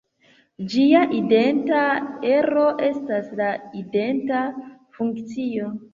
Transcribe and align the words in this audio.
Ĝia 0.75 1.01
identa 1.17 1.83
ero 2.37 2.65
estas 2.89 3.29
la 3.43 3.53
identa 3.83 4.43
funkcio. 4.97 5.71